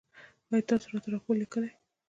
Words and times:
ایا 0.51 0.65
تاسو 0.69 0.87
راته 0.93 1.09
راپور 1.13 1.35
لیکئ؟ 1.41 1.69